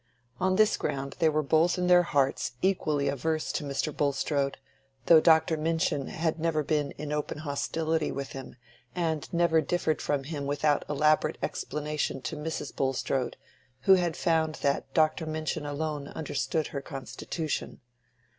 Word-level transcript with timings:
On 0.39 0.55
this 0.55 0.77
ground 0.77 1.15
they 1.19 1.29
were 1.29 1.43
both 1.43 1.77
in 1.77 1.85
their 1.85 2.01
hearts 2.01 2.53
equally 2.63 3.07
averse 3.07 3.51
to 3.51 3.63
Mr. 3.63 3.95
Bulstrode, 3.95 4.57
though 5.05 5.21
Dr. 5.21 5.57
Minchin 5.57 6.07
had 6.07 6.39
never 6.39 6.63
been 6.63 6.89
in 6.93 7.11
open 7.11 7.37
hostility 7.37 8.11
with 8.11 8.31
him, 8.31 8.55
and 8.95 9.31
never 9.31 9.61
differed 9.61 10.01
from 10.01 10.23
him 10.23 10.47
without 10.47 10.83
elaborate 10.89 11.37
explanation 11.43 12.19
to 12.23 12.35
Mrs. 12.35 12.75
Bulstrode, 12.75 13.37
who 13.81 13.93
had 13.93 14.17
found 14.17 14.55
that 14.63 14.91
Dr. 14.95 15.27
Minchin 15.27 15.67
alone 15.67 16.07
understood 16.07 16.65
her 16.73 16.81
constitution. 16.81 17.79